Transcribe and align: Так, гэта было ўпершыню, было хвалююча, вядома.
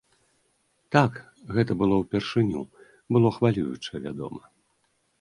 Так, 0.95 1.13
гэта 1.59 1.71
было 1.83 1.95
ўпершыню, 2.01 2.61
было 3.17 3.29
хвалююча, 3.39 3.93
вядома. 4.11 4.43